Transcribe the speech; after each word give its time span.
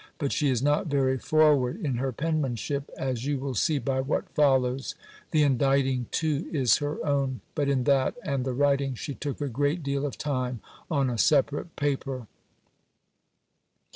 But 0.17 0.31
she 0.31 0.49
is 0.49 0.63
not 0.63 0.87
very 0.87 1.19
forward 1.19 1.79
in 1.79 1.97
her 1.97 2.11
penmanship, 2.11 2.89
as 2.97 3.27
you 3.27 3.37
will 3.37 3.53
see 3.53 3.77
by 3.77 4.01
what 4.01 4.27
follows: 4.33 4.95
the 5.29 5.43
inditing 5.43 6.07
too 6.09 6.49
is 6.51 6.77
her 6.77 7.05
own; 7.05 7.41
but 7.53 7.69
in 7.69 7.83
that, 7.83 8.15
and 8.23 8.43
the 8.43 8.53
writing, 8.53 8.95
she 8.95 9.13
took 9.13 9.39
a 9.41 9.47
good 9.47 9.83
deal 9.83 10.03
of 10.07 10.17
time, 10.17 10.59
on 10.89 11.07
a 11.07 11.19
separate 11.19 11.75
paper. 11.75 12.25